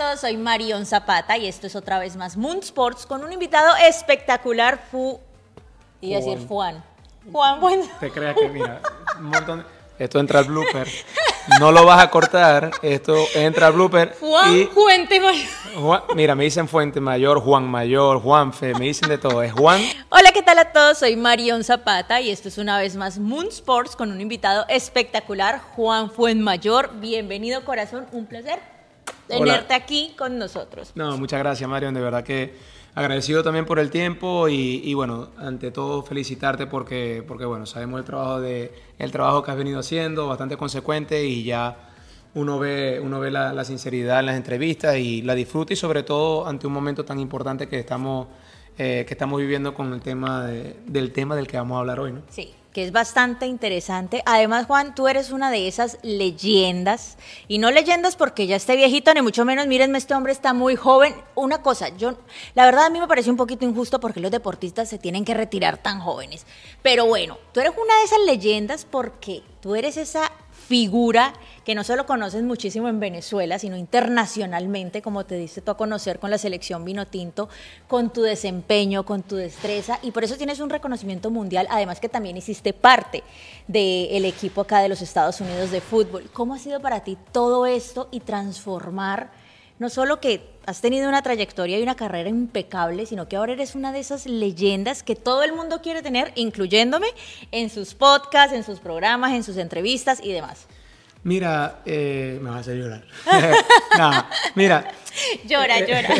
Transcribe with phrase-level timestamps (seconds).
[0.00, 0.20] todos?
[0.20, 4.82] Soy Marion Zapata y esto es otra vez más Moon Sports con un invitado espectacular,
[4.90, 5.20] Fu...
[6.00, 6.82] Y decir Juan.
[7.30, 7.84] Juan, bueno.
[8.00, 8.80] Te creas que, mira,
[9.18, 9.66] un montón
[9.98, 10.88] Esto entra al blooper.
[11.58, 12.70] No lo vas a cortar.
[12.80, 14.16] Esto entra al blooper.
[14.18, 16.04] Juan y Fuente Mayor.
[16.14, 19.42] mira, me dicen Fuente Mayor, Juan Mayor, Juanfe, me dicen de todo.
[19.42, 19.82] Es Juan.
[20.08, 20.96] Hola, ¿qué tal a todos?
[20.96, 25.60] Soy Marion Zapata y esto es una vez más Moon Sports con un invitado espectacular,
[25.76, 26.90] Juan Fuenmayor.
[27.00, 28.06] Bienvenido, corazón.
[28.12, 28.79] Un placer
[29.30, 30.92] tenerte aquí con nosotros.
[30.94, 31.94] No, muchas gracias, Marion.
[31.94, 32.54] De verdad que
[32.94, 38.04] agradecido también por el tiempo y, bueno, ante todo felicitarte porque, porque bueno, sabemos el
[38.04, 41.88] trabajo, de, el trabajo que has venido haciendo, bastante consecuente y ya
[42.34, 46.46] uno ve, uno ve la, sinceridad en las entrevistas y la disfruta y sobre todo
[46.46, 48.28] ante un momento tan importante que estamos,
[48.76, 52.12] eh, que estamos viviendo con el tema del tema del que vamos a hablar hoy,
[52.12, 52.22] ¿no?
[52.28, 54.22] Sí que es bastante interesante.
[54.26, 57.16] Además, Juan, tú eres una de esas leyendas,
[57.48, 60.76] y no leyendas porque ya esté viejito, ni mucho menos, mírenme, este hombre está muy
[60.76, 61.14] joven.
[61.34, 62.18] Una cosa, yo,
[62.54, 65.34] la verdad a mí me parece un poquito injusto porque los deportistas se tienen que
[65.34, 66.46] retirar tan jóvenes.
[66.82, 70.30] Pero bueno, tú eres una de esas leyendas porque tú eres esa
[70.70, 71.32] figura
[71.64, 76.20] que no solo conoces muchísimo en Venezuela, sino internacionalmente, como te diste tú a conocer
[76.20, 77.48] con la selección vino tinto,
[77.88, 82.08] con tu desempeño, con tu destreza, y por eso tienes un reconocimiento mundial, además que
[82.08, 83.24] también hiciste parte
[83.66, 86.30] del equipo acá de los Estados Unidos de fútbol.
[86.32, 89.32] ¿Cómo ha sido para ti todo esto y transformar,
[89.80, 93.74] no solo que has tenido una trayectoria y una carrera impecable, sino que ahora eres
[93.74, 97.08] una de esas leyendas que todo el mundo quiere tener, incluyéndome
[97.50, 100.66] en sus podcasts, en sus programas, en sus entrevistas y demás.
[101.22, 103.04] Mira, eh, me vas a hacer llorar.
[103.98, 104.92] no, mira.
[105.46, 106.10] Llora, llora.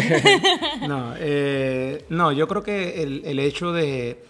[0.89, 4.24] no, eh, no, yo creo que el, el hecho de,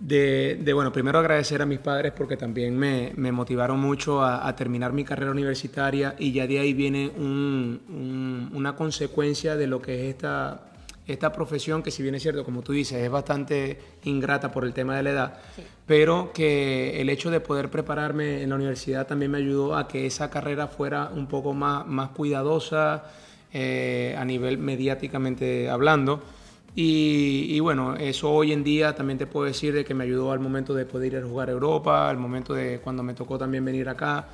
[0.00, 4.92] de, bueno, primero agradecer a mis padres porque también me, me motivaron mucho a, terminar
[4.92, 10.60] mi carrera universitaria y ya de ahí viene una consecuencia de lo que es esta,
[11.06, 14.72] esta profesión que si bien es cierto, como tú dices, es bastante ingrata por el
[14.72, 15.38] tema de la edad,
[15.86, 20.06] pero que el hecho de poder prepararme en la universidad también me ayudó a que
[20.06, 23.04] esa carrera fuera un poco más, más cuidadosa
[23.52, 26.22] eh, a nivel mediáticamente hablando.
[26.78, 30.40] Y, bueno, eso hoy en día también te puedo decir de que me ayudó al
[30.40, 33.64] momento de poder ir a jugar a Europa, al momento de cuando me tocó también
[33.64, 34.28] venir acá,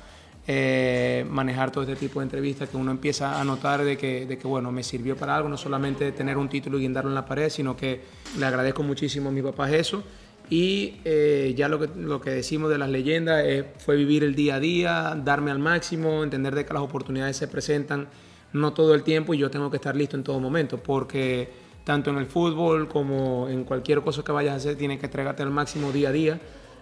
[0.45, 4.37] eh, manejar todo este tipo de entrevistas que uno empieza a notar de que, de
[4.37, 7.25] que, bueno, me sirvió para algo, no solamente tener un título y guindarlo en la
[7.25, 8.01] pared, sino que
[8.37, 10.03] le agradezco muchísimo a mis papás eso.
[10.49, 14.35] Y eh, ya lo que, lo que decimos de las leyendas eh, fue vivir el
[14.35, 18.09] día a día, darme al máximo, entender de que las oportunidades se presentan
[18.51, 22.09] no todo el tiempo y yo tengo que estar listo en todo momento, porque tanto
[22.09, 25.51] en el fútbol como en cualquier cosa que vayas a hacer, tienes que entregarte al
[25.51, 26.39] máximo día a día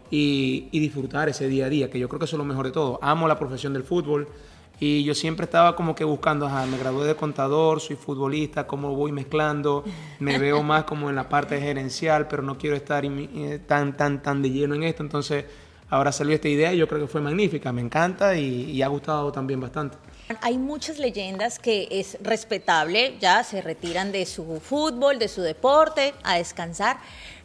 [0.09, 2.71] y, disfrutar ese día a día, que yo creo que eso es lo mejor de
[2.71, 2.99] todo.
[3.01, 4.27] Amo la profesión del fútbol
[4.79, 9.11] y yo siempre estaba como que buscando, me gradué de contador, soy futbolista, cómo voy
[9.11, 9.83] mezclando,
[10.19, 14.21] me veo más como en la parte gerencial, pero no quiero estar eh, tan, tan,
[14.21, 15.45] tan de lleno en esto, entonces
[15.91, 19.31] ahora salió esta idea y yo creo que fue magnífica, me encanta y ha gustado
[19.31, 19.97] también bastante.
[20.41, 26.13] Hay muchas leyendas que es respetable, ya se retiran de su fútbol, de su deporte,
[26.23, 26.97] a descansar,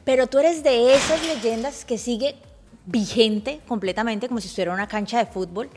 [0.04, 2.36] pero tú eres de esas leyendas que sigue
[2.86, 5.68] vigente completamente, como si estuviera una cancha de fútbol,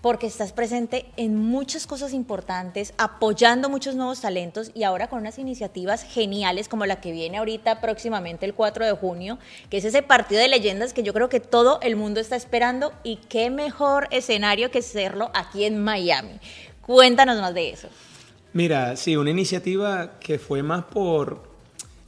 [0.00, 5.38] porque estás presente en muchas cosas importantes, apoyando muchos nuevos talentos y ahora con unas
[5.38, 9.38] iniciativas geniales como la que viene ahorita próximamente el 4 de junio,
[9.70, 12.92] que es ese partido de leyendas que yo creo que todo el mundo está esperando
[13.02, 16.40] y qué mejor escenario que hacerlo aquí en Miami.
[16.80, 17.88] Cuéntanos más de eso.
[18.52, 21.53] Mira, sí, una iniciativa que fue más por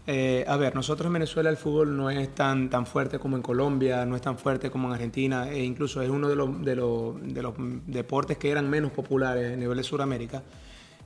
[0.08, 3.42] eh, a ver, nosotros en Venezuela el fútbol no es tan, tan fuerte como en
[3.42, 6.76] Colombia, no es tan fuerte como en Argentina, e incluso es uno de los, de
[6.76, 7.54] los, de los
[7.86, 10.42] deportes que eran menos populares a nivel de Sudamérica.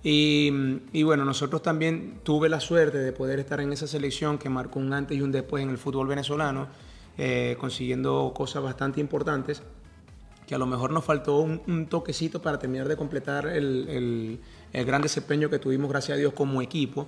[0.03, 4.79] Y, bueno, nosotros también tuve la suerte de poder estar en esa selección que marcó
[4.79, 6.69] un antes y un después en el fútbol venezolano,
[7.19, 9.63] eh, consiguiendo cosas bastante importantes,
[10.47, 14.41] que a lo mejor nos faltó un, toquecito para terminar de completar el,
[14.73, 17.07] el gran desempeño que tuvimos, gracias a Dios, como equipo.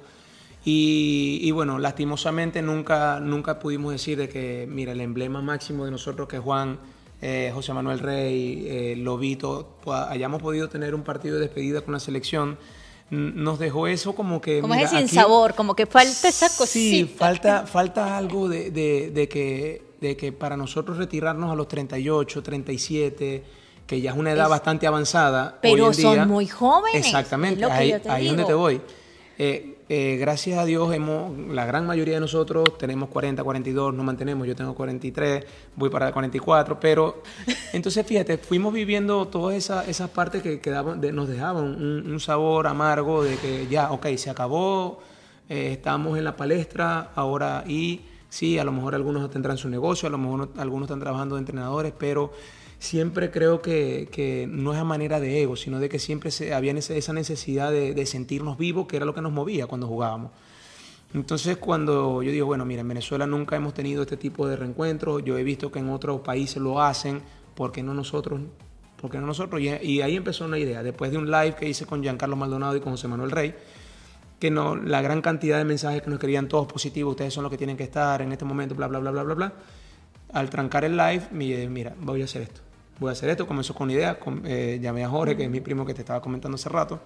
[0.64, 6.28] Y, bueno, lastimosamente nunca, nunca pudimos decir de que, mira, el emblema máximo de nosotros
[6.28, 6.78] que Juan,
[7.20, 11.94] eh, José Manuel Rey, eh, Lobito, pues, hayamos podido tener un partido de despedida con
[11.94, 12.58] la selección,
[13.10, 14.60] nos dejó eso como que...
[14.60, 16.66] Como es sin sabor, como que falta esa cosita.
[16.66, 22.42] Sí, falta, falta algo de, de, que, de que para nosotros retirarnos a los 38,
[22.42, 23.44] 37
[23.86, 25.58] que ya es una edad bastante avanzada.
[25.60, 27.04] Pero son muy jóvenes.
[27.04, 28.80] Exactamente, ahí, es donde te voy.
[29.38, 34.06] Eh, eh, gracias a Dios, hemos, la gran mayoría de nosotros tenemos 40, 42, nos
[34.06, 35.44] mantenemos, yo tengo 43,
[35.76, 37.22] voy para 44, pero
[37.74, 43.22] entonces fíjate, fuimos viviendo todas esas esa partes que quedaban, nos dejaban un, sabor amargo
[43.22, 45.00] de que ya, ok, se acabó,
[45.50, 48.00] eh, estamos en la palestra ahora y
[48.30, 51.40] sí, a lo mejor algunos tendrán su negocio, a lo mejor algunos están trabajando de
[51.40, 52.32] entrenadores, pero
[52.82, 56.72] siempre creo que, no es a manera de ego, sino de que siempre se, había
[56.72, 60.32] esa necesidad de, sentirnos vivos, que era lo que nos movía cuando jugábamos.
[61.14, 65.22] Entonces cuando yo digo, bueno, mira, en Venezuela nunca hemos tenido este tipo de reencuentros,
[65.24, 67.22] yo he visto que en otros países lo hacen,
[67.54, 68.40] ¿por qué no nosotros?
[69.00, 69.60] ¿Por no nosotros?
[69.60, 72.80] Y, ahí empezó una idea, después de un live que hice con Giancarlo Maldonado y
[72.80, 73.54] con José Manuel Rey,
[74.40, 77.50] que no, la gran cantidad de mensajes que nos querían todos positivos, ustedes son los
[77.52, 79.52] que tienen que estar en este momento, bla, bla, bla, bla, bla, bla.
[80.32, 83.90] Al trancar el live, mira, voy a hacer esto voy a hacer esto, comenzó con
[83.90, 87.00] idea, eh, llamé a Jorge, que es mi primo que te estaba comentando hace rato,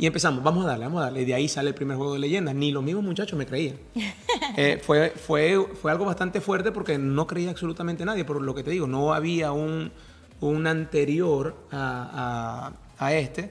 [0.00, 1.26] y empezamos, vamos a darle, vamos a darle.
[1.26, 2.54] De ahí sale el primer juego de leyendas.
[2.54, 3.76] Ni los mismos muchachos me creían.
[4.56, 8.24] Eh, fue, fue, fue algo bastante fuerte porque no creía absolutamente nadie.
[8.24, 9.92] Por lo que te digo, no había un,
[10.40, 13.50] un anterior a, a, a, este.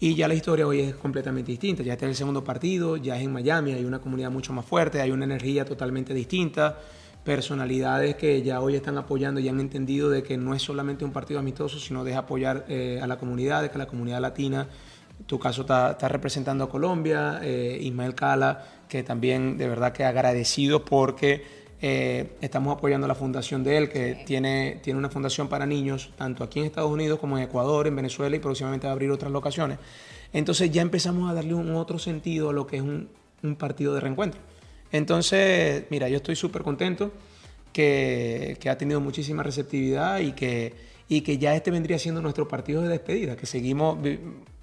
[0.00, 1.82] Y ya la historia hoy es completamente distinta.
[1.82, 5.02] Ya está el segundo partido, ya es en Miami, hay una comunidad mucho más fuerte,
[5.02, 6.78] hay una energía totalmente distinta
[7.24, 11.12] personalidades que ya hoy están apoyando y han entendido de que no es solamente un
[11.12, 14.68] partido amistoso, sino de apoyar eh, a la comunidad, de que la comunidad latina,
[15.18, 20.04] en tu caso está, representando a Colombia, eh, Ismael Cala, que también de verdad que
[20.04, 21.42] agradecido porque
[21.80, 26.44] eh, estamos apoyando la fundación de él, que tiene, tiene una fundación para niños, tanto
[26.44, 29.32] aquí en Estados Unidos como en Ecuador, en Venezuela y próximamente va a abrir otras
[29.32, 29.78] locaciones.
[30.32, 33.08] Entonces ya empezamos a darle un otro sentido a lo que es un,
[33.42, 34.40] un partido de reencuentro.
[34.94, 37.10] Entonces, mira, yo estoy súper contento
[37.72, 40.72] que, ha tenido muchísima receptividad y que,
[41.08, 43.98] y que ya este vendría siendo nuestro partido de despedida, que seguimos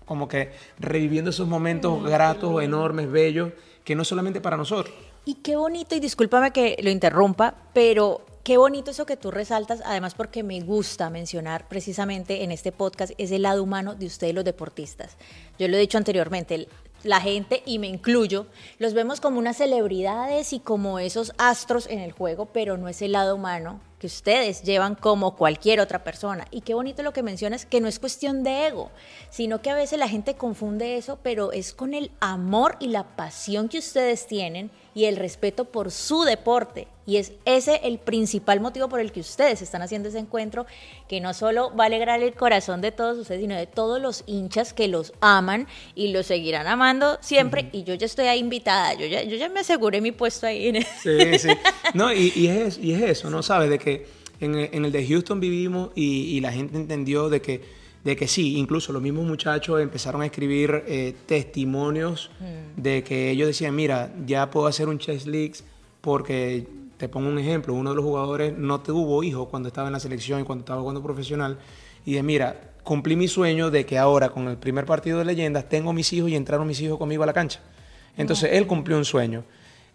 [0.06, 3.52] como que reviviendo esos momentos gratos, enormes, bellos,
[3.84, 4.96] que no solamente para nosotros.
[5.26, 9.82] Y qué bonito, y discúlpame que lo interrumpa, pero qué bonito eso que tú resaltas,
[9.86, 14.46] además porque me gusta mencionar precisamente en este podcast ese lado humano de ustedes los
[14.46, 15.18] deportistas.
[15.60, 16.68] Yo lo he dicho anteriormente,
[17.04, 18.48] la gente, y me incluyo,
[18.80, 23.02] los vemos como unas celebridades y como esos astros en el juego, pero no es
[23.02, 26.48] el lado humano que ustedes llevan como cualquier otra persona.
[26.50, 28.90] Y qué bonito lo que mencionas, que no es cuestión de ego,
[29.30, 33.16] sino que a veces la gente confunde eso, pero es con el amor y la
[33.16, 36.88] pasión que ustedes tienen y el respeto por su deporte.
[37.06, 40.66] Y es ese el principal motivo por el que ustedes están haciendo ese encuentro,
[41.08, 44.24] que no solo va a alegrar el corazón de todos ustedes, sino de todos los
[44.28, 47.70] hinchas que los aman y los seguirán amando siempre.
[47.72, 50.68] Y yo ya estoy ahí invitada, yo ya, yo ya me aseguré mi puesto ahí.
[50.68, 51.50] En Sí, sí.
[51.94, 53.42] No, y, es, y es eso, ¿no?
[53.44, 53.91] Sabes, de que
[54.40, 58.92] en, el de Houston vivimos y, la gente entendió de que de que sí, incluso
[58.94, 62.82] los mismos muchachos empezaron a escribir eh, testimonios mm.
[62.82, 65.64] de que ellos decían, mira, ya puedo hacer un chess leagues
[66.02, 66.66] porque
[66.98, 70.00] te pongo un ejemplo, uno de los jugadores no tuvo hijos cuando estaba en la
[70.00, 71.60] selección y cuando estaba jugando profesional.
[72.06, 75.70] Y de mira, cumplí mi sueño de que ahora con el primer partido de leyendas
[75.70, 77.60] tengo mis hijos y entraron mis hijos conmigo a la cancha.
[78.18, 79.44] Entonces él cumplió un sueño.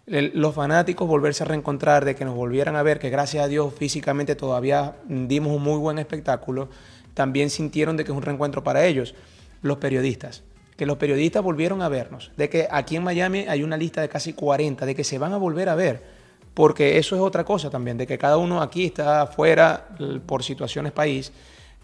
[0.07, 3.73] Los fanáticos volverse a reencontrar, de que nos volvieran a ver, que gracias a Dios
[3.73, 6.69] físicamente todavía dimos un muy buen espectáculo,
[7.13, 9.13] también sintieron de que es un reencuentro para ellos.
[9.61, 10.43] Los periodistas,
[10.75, 14.09] que los periodistas volvieron a vernos, de que aquí en Miami hay una lista de
[14.09, 16.17] casi 40, de que se van a volver a ver
[16.57, 19.89] porque eso es otra cosa también, de que cada uno aquí está afuera
[20.25, 21.31] por situaciones país,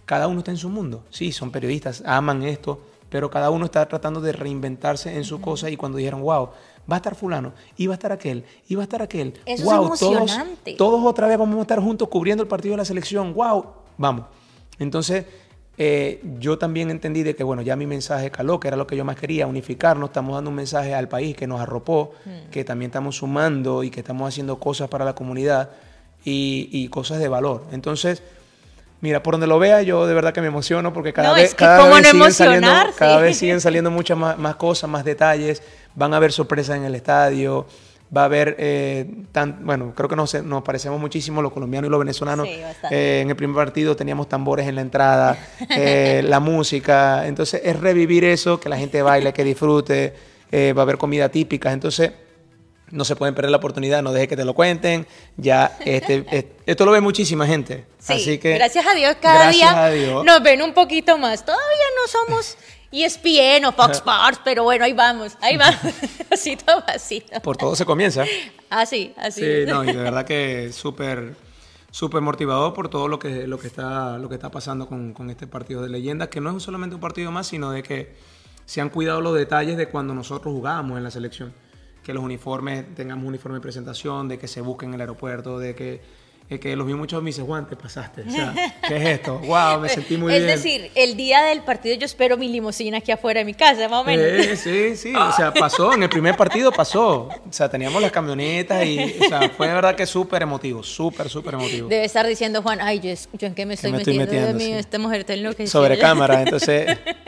[0.04, 1.04] cada uno está en su mundo.
[1.12, 5.70] Sí, son periodistas, aman esto, pero cada uno está tratando de reinventarse en su cosa
[5.70, 6.50] y cuando dijeron, wow,
[6.90, 9.34] va a estar fulano, y va a estar aquel, y va a estar aquel.
[9.46, 10.76] Eso wow, es emocionante.
[10.76, 13.66] Todos, todos otra vez vamos a estar juntos cubriendo el partido de la selección, wow,
[13.98, 14.26] vamos.
[14.80, 15.26] Entonces,
[15.76, 18.96] eh, yo también entendí de que, bueno, ya mi mensaje caló, que era lo que
[18.96, 22.52] yo más quería, unificarnos, estamos dando un mensaje al país que nos arropó, hmm.
[22.52, 25.72] que también estamos sumando y que estamos haciendo cosas para la comunidad
[26.24, 27.66] y, cosas de valor.
[27.72, 28.22] Entonces,
[29.02, 31.90] mira, por donde lo vea, yo de verdad que me emociono porque cada vez, cada
[31.90, 35.64] vez, siguen saliendo, cada vez siguen saliendo muchas más, más cosas, más detalles,
[35.96, 37.66] van a haber sorpresas en el estadio
[38.16, 41.92] va a haber, eh, tan, bueno, creo que nos, nos, parecemos muchísimo los colombianos y
[41.92, 42.48] los venezolanos.
[42.48, 45.38] Eh, en el primer partido teníamos tambores en la entrada,
[45.70, 50.14] eh, la música, entonces es revivir eso, que la gente baile, que disfrute,
[50.54, 52.12] va a haber comida típica, entonces
[52.92, 56.86] no se pueden perder la oportunidad, no deje que te lo cuenten, ya este, esto
[56.86, 57.86] lo ve muchísima gente.
[58.08, 59.90] Así que, gracias a Dios cada día
[60.24, 61.44] nos ven un poquito más.
[61.44, 62.58] Todavía no somos
[62.94, 65.80] ESPN o Fox Sports, pero bueno, ahí vamos, ahí vamos,
[66.30, 68.24] pasito a Por todo se comienza.
[68.70, 69.42] Así, así.
[69.42, 71.36] Sí, no, y de verdad que súper
[71.90, 75.30] súper motivador por todo lo que, lo que, está, lo que está pasando con, con,
[75.30, 78.16] este partido de leyendas, que no es solamente un partido más, sino de que
[78.66, 81.54] se han cuidado los detalles de cuando nosotros jugábamos en la selección.
[82.04, 85.76] Que los uniformes, tengamos uniforme de presentación, de que se busquen en el aeropuerto, de
[85.76, 86.02] que
[86.60, 88.24] que los vi muchos me dicen, Juan, te pasaste.
[88.28, 88.54] O sea,
[88.88, 89.40] ¿qué es esto?
[89.40, 90.48] Wow, me sentí muy bien.
[90.48, 93.88] Es decir, el día del partido yo espero mi limusina aquí afuera de mi casa,
[93.90, 94.46] más o menos.
[94.46, 95.16] Sí, sí, sí.
[95.16, 95.94] O sea, pasó.
[95.94, 97.30] En el primer partido pasó.
[97.30, 100.84] O sea, teníamos las camionetas y, o sea, fue de verdad que súper emotivo.
[100.84, 101.88] Súper, súper emotivo.
[101.88, 104.24] Debe estar diciendo, Juan, ay, yo, yo en qué me estoy, metiendo?
[104.24, 106.98] Estoy metiendo esta mujer está que Sobre cámara, entonces...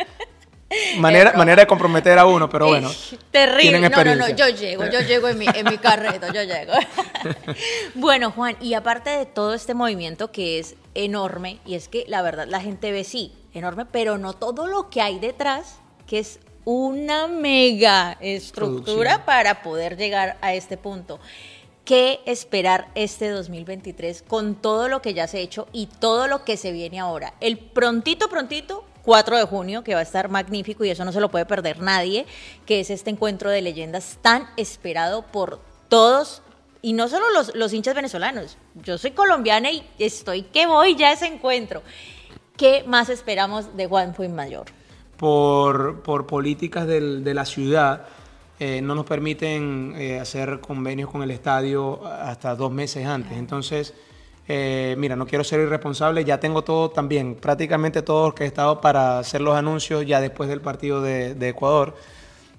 [0.97, 2.91] Manera, manera de comprometer a uno, pero bueno.
[3.31, 3.89] Terrible.
[3.89, 6.73] No, no, no, yo llego, yo llego en mi, en mi carreta, yo llego.
[7.95, 12.21] bueno, Juan, y aparte de todo este movimiento que es enorme, y es que la
[12.21, 16.39] verdad la gente ve sí, enorme, pero no todo lo que hay detrás, que es
[16.65, 21.19] una mega estructura para poder llegar a este punto.
[21.85, 26.43] ¿Qué esperar este 2023 con todo lo que ya se ha hecho y todo lo
[26.43, 27.35] que se viene ahora?
[27.39, 31.21] El prontito, prontito, 4 de junio, que va a estar magnífico y eso no se
[31.21, 32.25] lo puede perder nadie,
[32.65, 36.41] que es este encuentro de leyendas tan esperado por todos
[36.81, 38.57] y no solo los, hinchas venezolanos.
[38.75, 41.81] Yo soy colombiana y estoy que voy ya a ese encuentro.
[42.57, 44.65] ¿Qué más esperamos de Juan Mayor?
[45.17, 48.05] Por, por políticas del, de la ciudad,
[48.59, 53.33] eh, no nos permiten eh, hacer convenios con el estadio hasta dos meses antes.
[53.33, 53.93] Entonces,
[54.47, 58.79] eh, mira, no quiero ser irresponsable, ya tengo todo también, prácticamente todo que he estado
[58.79, 61.95] para hacer los anuncios ya después del partido de, Ecuador.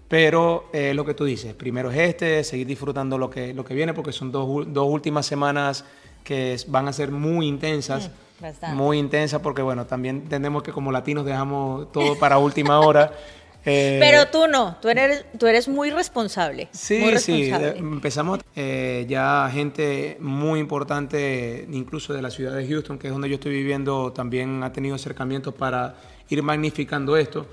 [0.09, 3.75] Pero eh, lo que tú dices, primero es este, seguir disfrutando lo que, lo que
[3.75, 5.85] viene, porque son dos, dos últimas semanas
[6.23, 8.11] que van a ser muy intensas.
[8.41, 13.13] Mm, muy intensas, porque bueno, también entendemos que como latinos dejamos todo para última hora.
[13.69, 16.69] Eh, Pero tú no, tú eres, tú eres muy responsable.
[16.71, 23.09] Sí, sí, empezamos eh, ya gente muy importante, incluso de la ciudad de Houston, que
[23.09, 25.97] es donde yo estoy viviendo, también ha tenido acercamientos para
[26.29, 27.45] ir magnificando esto.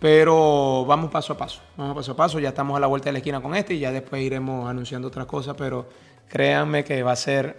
[0.00, 3.12] Pero vamos paso a paso, vamos paso a paso, ya estamos a la vuelta de
[3.12, 5.86] la esquina con este y ya después iremos anunciando otras cosas, pero
[6.28, 7.56] créanme que va a ser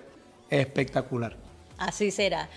[0.49, 1.37] espectacular.
[1.77, 2.49] Así será.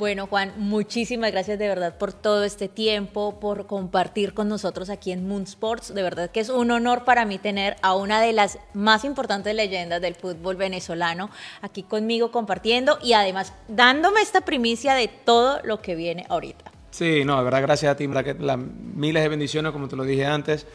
[0.00, 5.12] Bueno, Juan, muchísimas gracias de verdad por todo este tiempo, por compartir con nosotros aquí
[5.12, 5.92] en Moon Sports.
[5.92, 9.54] De verdad que es un honor para mí tener a una de las más importantes
[9.54, 11.28] leyendas del fútbol venezolano
[11.60, 16.72] aquí conmigo compartiendo y además dándome esta primicia de todo lo que viene ahorita.
[16.92, 20.04] Sí, no, de verdad, gracias a ti, que las miles de bendiciones, como te lo
[20.04, 20.66] dije antes.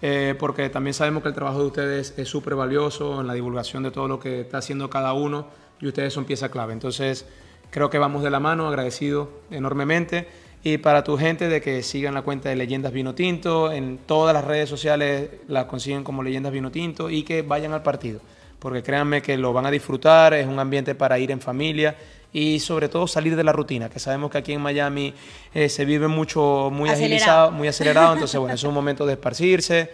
[0.00, 3.82] Eh, porque también sabemos que el trabajo de ustedes es súper valioso en la divulgación
[3.82, 5.48] de todo lo que está haciendo cada uno
[5.78, 6.72] y ustedes son pieza clave.
[6.72, 7.26] Entonces,
[7.72, 10.28] Creo que vamos de la mano, agradecido enormemente.
[10.62, 14.34] Y para tu gente de que sigan la cuenta de Leyendas Vino Tinto, en todas
[14.34, 18.20] las redes sociales la consiguen como Leyendas Vino Tinto y que vayan al partido,
[18.58, 21.96] porque créanme que lo van a disfrutar, es un ambiente para ir en familia
[22.30, 25.14] y sobre todo salir de la rutina, que sabemos que aquí en Miami
[25.54, 29.90] eh, se vive mucho, muy agilizado, muy acelerado, entonces bueno, es un momento de esparcirse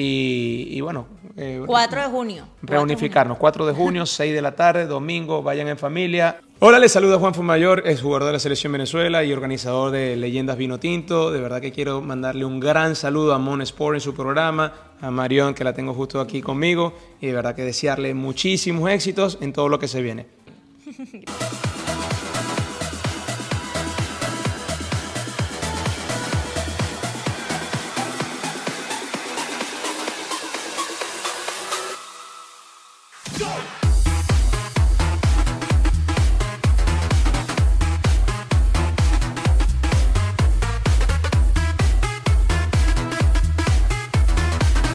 [0.00, 1.06] y, bueno.
[1.66, 2.44] 4 eh, de junio.
[2.62, 3.36] Reunificarnos.
[3.36, 6.40] 4 de junio, 6 de la tarde, domingo, vayan en familia.
[6.60, 10.56] Hola, les saluda Juan Fumayor, es jugador de la Selección Venezuela y organizador de Leyendas
[10.56, 11.30] Vino Tinto.
[11.30, 15.10] De verdad que quiero mandarle un gran saludo a Mon Sport en su programa, a
[15.10, 19.52] Marión, que la tengo justo aquí conmigo, y de verdad que desearle muchísimos éxitos en
[19.52, 20.26] todo lo que se viene.